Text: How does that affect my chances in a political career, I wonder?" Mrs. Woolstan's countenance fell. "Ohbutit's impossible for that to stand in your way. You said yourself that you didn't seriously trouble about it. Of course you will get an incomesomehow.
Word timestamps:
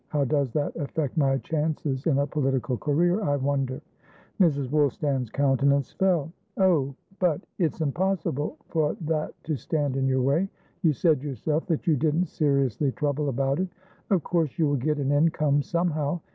How 0.07 0.25
does 0.25 0.51
that 0.53 0.75
affect 0.77 1.15
my 1.15 1.37
chances 1.37 2.07
in 2.07 2.17
a 2.17 2.25
political 2.25 2.75
career, 2.75 3.21
I 3.21 3.35
wonder?" 3.35 3.81
Mrs. 4.39 4.71
Woolstan's 4.71 5.29
countenance 5.29 5.91
fell. 5.91 6.31
"Ohbutit's 6.57 7.81
impossible 7.81 8.57
for 8.69 8.97
that 9.01 9.35
to 9.43 9.55
stand 9.55 9.95
in 9.97 10.07
your 10.07 10.23
way. 10.23 10.49
You 10.81 10.93
said 10.93 11.21
yourself 11.21 11.67
that 11.67 11.85
you 11.85 11.97
didn't 11.97 12.29
seriously 12.29 12.91
trouble 12.93 13.29
about 13.29 13.59
it. 13.59 13.67
Of 14.09 14.23
course 14.23 14.57
you 14.57 14.65
will 14.67 14.75
get 14.77 14.97
an 14.97 15.11
incomesomehow. 15.11 16.21